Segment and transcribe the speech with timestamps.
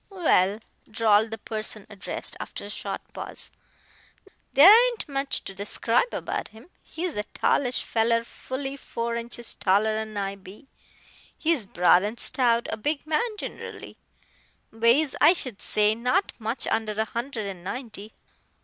[0.09, 0.57] "Well,"
[0.89, 3.51] drawled the person addressed, after a short pause
[4.51, 6.71] "there ain't much to describe about him.
[6.81, 10.67] He's a tallish feller fully four inches taller'n I be.
[11.37, 13.95] He's broad and stout a big man ginerally.
[14.71, 18.13] Weighs, I should say, not much under a hundred and ninety.